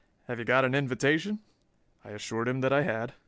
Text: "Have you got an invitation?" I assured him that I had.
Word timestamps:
"Have 0.27 0.39
you 0.39 0.45
got 0.45 0.65
an 0.65 0.73
invitation?" 0.73 1.41
I 2.03 2.09
assured 2.09 2.47
him 2.47 2.61
that 2.61 2.73
I 2.73 2.81
had. 2.81 3.13